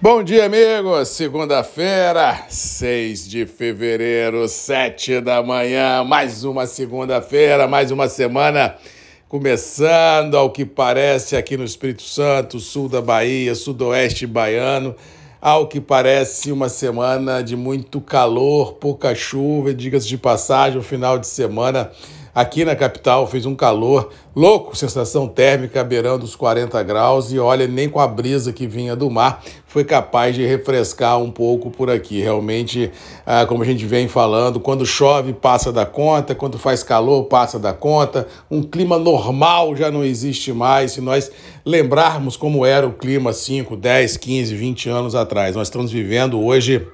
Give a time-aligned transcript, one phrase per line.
[0.00, 1.08] Bom dia, amigos.
[1.08, 6.04] Segunda-feira, 6 de fevereiro, 7 da manhã.
[6.04, 8.76] Mais uma segunda-feira, mais uma semana
[9.28, 14.94] começando, ao que parece, aqui no Espírito Santo, sul da Bahia, sudoeste baiano.
[15.40, 21.18] Ao que parece, uma semana de muito calor, pouca chuva, diga-se de passagem, o final
[21.18, 21.90] de semana
[22.38, 27.66] Aqui na capital fez um calor louco, sensação térmica beirando os 40 graus e olha,
[27.66, 31.90] nem com a brisa que vinha do mar foi capaz de refrescar um pouco por
[31.90, 32.20] aqui.
[32.20, 32.92] Realmente,
[33.26, 37.58] ah, como a gente vem falando, quando chove passa da conta, quando faz calor passa
[37.58, 40.92] da conta, um clima normal já não existe mais.
[40.92, 41.32] Se nós
[41.66, 46.86] lembrarmos como era o clima 5, 10, 15, 20 anos atrás, nós estamos vivendo hoje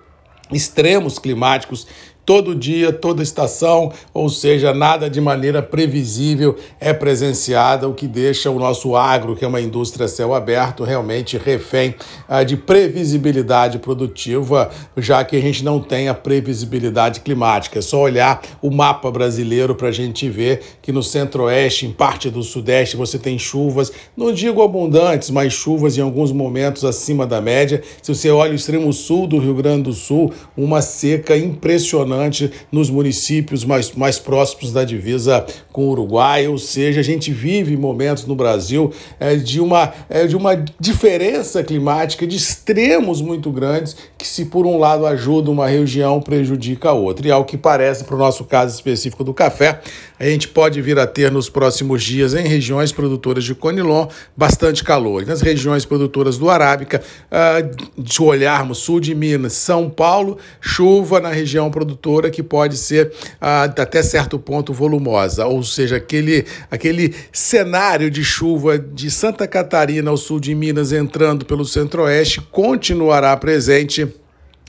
[0.53, 1.87] extremos climáticos
[2.25, 8.51] todo dia, toda estação, ou seja, nada de maneira previsível é presenciada, o que deixa
[8.51, 11.95] o nosso agro, que é uma indústria céu aberto, realmente refém
[12.29, 17.79] ah, de previsibilidade produtiva, já que a gente não tem a previsibilidade climática.
[17.79, 22.31] É só olhar o mapa brasileiro para a gente ver que no centro-oeste, em parte
[22.31, 27.41] do sudeste, você tem chuvas, não digo abundantes, mas chuvas em alguns momentos acima da
[27.41, 27.83] média.
[28.03, 32.51] Se você olha o extremo sul do Rio Grande do Sul, uma seca impressionante impressionante
[32.71, 37.77] nos municípios mais, mais próximos da divisa com o Uruguai, ou seja, a gente vive
[37.77, 43.97] momentos no Brasil é, de, uma, é, de uma diferença climática de extremos muito grandes
[44.17, 47.27] que, se por um lado ajuda uma região, prejudica a outra.
[47.27, 49.81] E ao que parece, para o nosso caso específico do café,
[50.19, 54.85] a gente pode vir a ter nos próximos dias em regiões produtoras de Conilon bastante
[54.85, 55.23] calor.
[55.23, 61.21] E nas regiões produtoras do Arábica, uh, se olharmos sul de Minas, São Paulo, chuva
[61.21, 67.15] na região produtora que pode ser ah, até certo ponto volumosa, ou seja, aquele, aquele
[67.33, 74.07] cenário de chuva de Santa Catarina ao sul de Minas entrando pelo centro-oeste continuará presente.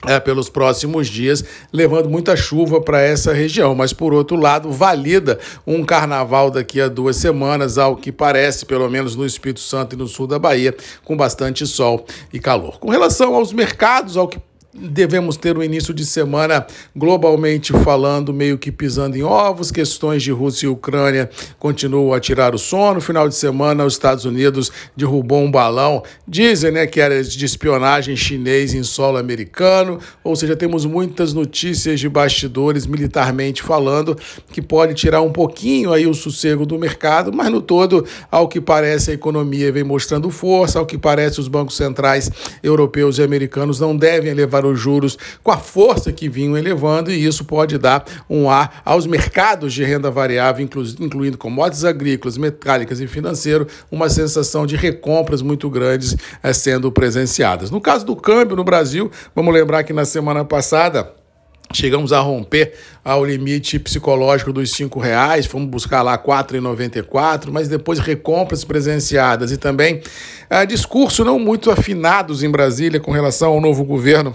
[0.07, 3.73] É, pelos próximos dias, levando muita chuva para essa região.
[3.73, 8.87] Mas, por outro lado, valida um carnaval daqui a duas semanas, ao que parece, pelo
[8.87, 12.77] menos no Espírito Santo e no sul da Bahia, com bastante sol e calor.
[12.77, 14.37] Com relação aos mercados, ao que
[14.77, 16.65] devemos ter um início de semana
[16.95, 19.71] globalmente falando, meio que pisando em ovos.
[19.71, 22.99] Questões de Rússia e Ucrânia continuam a tirar o sono.
[22.99, 28.15] Final de semana, os Estados Unidos derrubou um balão, dizem né, que era de espionagem
[28.15, 29.99] chinês em solo americano.
[30.23, 34.17] Ou seja, temos muitas notícias de bastidores militarmente falando
[34.51, 38.59] que pode tirar um pouquinho aí o sossego do mercado, mas no todo, ao que
[38.59, 42.29] parece, a economia vem mostrando força, ao que parece, os bancos centrais
[42.61, 47.25] europeus e americanos não devem levar os juros com a força que vinham elevando, e
[47.25, 52.99] isso pode dar um ar aos mercados de renda variável, inclu incluindo commodities agrícolas, metálicas
[52.99, 57.71] e financeiro, uma sensação de recompras muito grandes é, sendo presenciadas.
[57.71, 61.13] No caso do câmbio no Brasil, vamos lembrar que na semana passada.
[61.73, 62.73] Chegamos a romper
[63.03, 69.51] ao limite psicológico dos cinco reais, fomos buscar lá R$ 4,94, mas depois recompras presenciadas
[69.51, 69.95] e também
[70.49, 74.33] uh, discurso não muito afinados em Brasília com relação ao novo governo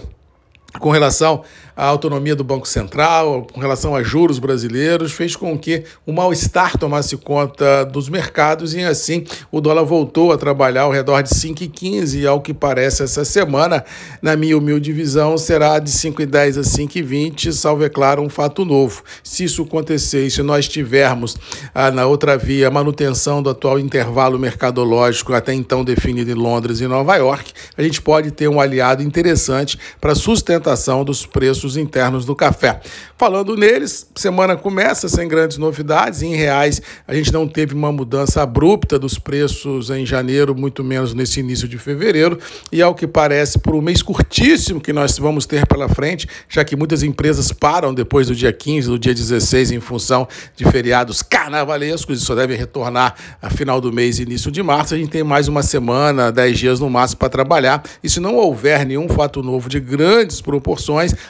[0.81, 1.43] com relação
[1.77, 6.77] à autonomia do Banco Central, com relação a juros brasileiros, fez com que o mal-estar
[6.77, 12.19] tomasse conta dos mercados e assim o dólar voltou a trabalhar ao redor de 5,15
[12.19, 13.85] e ao que parece essa semana,
[14.21, 19.03] na minha humilde visão, será de 5,10 a 5,20, salvo é claro um fato novo.
[19.23, 21.37] Se isso acontecer e se nós tivermos
[21.73, 26.81] ah, na outra via a manutenção do atual intervalo mercadológico até então definido em Londres
[26.81, 31.75] e Nova York, a gente pode ter um aliado interessante para sustentar movimentação dos preços
[31.77, 32.79] internos do café.
[33.17, 36.21] Falando neles, semana começa sem grandes novidades.
[36.21, 41.13] Em reais, a gente não teve uma mudança abrupta dos preços em janeiro, muito menos
[41.13, 42.39] nesse início de fevereiro.
[42.71, 46.63] E ao que parece, por um mês curtíssimo que nós vamos ter pela frente, já
[46.63, 51.21] que muitas empresas param depois do dia 15, do dia 16, em função de feriados
[51.21, 54.95] carnavalescos e só devem retornar a final do mês início de março.
[54.95, 57.83] A gente tem mais uma semana, 10 dias no máximo para trabalhar.
[58.03, 60.41] E se não houver nenhum fato novo de grandes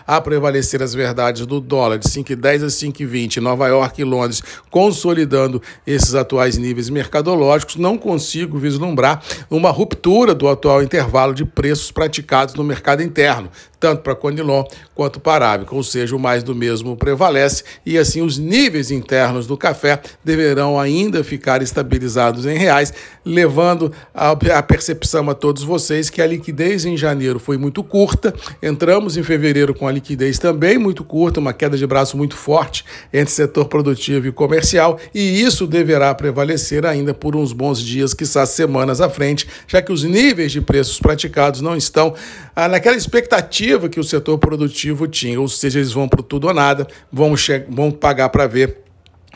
[0.05, 5.61] a prevalecer as verdades do dólar de 5,10 a 5,20, Nova York e Londres consolidando
[5.85, 12.55] esses atuais níveis mercadológicos, não consigo vislumbrar uma ruptura do atual intervalo de preços praticados
[12.55, 13.49] no mercado interno
[13.81, 14.63] tanto para Conilon
[14.93, 19.47] quanto para Arábica, ou seja, o mais do mesmo prevalece e assim os níveis internos
[19.47, 22.93] do café deverão ainda ficar estabilizados em reais,
[23.25, 28.31] levando a, a percepção a todos vocês que a liquidez em janeiro foi muito curta,
[28.61, 32.85] entramos em fevereiro com a liquidez também muito curta, uma queda de braço muito forte
[33.11, 38.49] entre setor produtivo e comercial, e isso deverá prevalecer ainda por uns bons dias, quizás
[38.49, 42.13] semanas à frente, já que os níveis de preços praticados não estão
[42.55, 46.53] ah, naquela expectativa que o setor produtivo tinha, ou seja, eles vão para tudo ou
[46.53, 47.33] nada, vão,
[47.69, 48.81] vão pagar para ver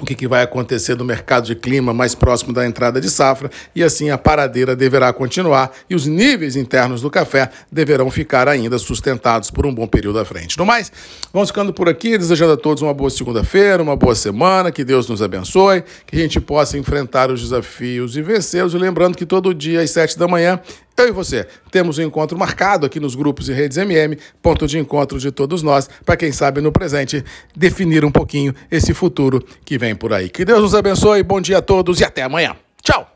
[0.02, 3.84] o que, vai acontecer no mercado de clima mais próximo da entrada de safra, e
[3.84, 9.50] assim a paradeira deverá continuar e os níveis internos do café deverão ficar ainda sustentados
[9.50, 10.58] por um bom período à frente.
[10.58, 10.92] No mais,
[11.32, 15.08] vamos ficando por aqui, desejando a todos uma boa segunda-feira, uma boa semana, que Deus
[15.08, 19.82] nos abençoe, que a gente possa enfrentar os desafios e vencê-los, lembrando que todo dia
[19.82, 20.60] às sete da manhã
[20.98, 24.80] eu e você temos um encontro marcado aqui nos grupos e redes MM, ponto de
[24.80, 27.24] encontro de todos nós, para quem sabe no presente
[27.56, 30.30] definir um pouquinho esse futuro que vem por aí.
[30.30, 32.56] Que Deus nos abençoe, bom dia a todos e até amanhã.
[32.82, 33.15] Tchau!